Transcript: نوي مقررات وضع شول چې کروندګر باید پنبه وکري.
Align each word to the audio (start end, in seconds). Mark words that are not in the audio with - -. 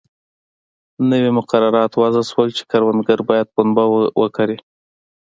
نوي 1.11 1.31
مقررات 1.37 1.91
وضع 2.01 2.21
شول 2.29 2.49
چې 2.57 2.63
کروندګر 2.71 3.19
باید 3.29 3.47
پنبه 3.55 3.83
وکري. 4.21 4.57